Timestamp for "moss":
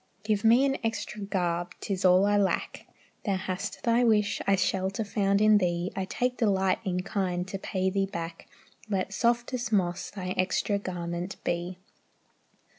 9.71-10.09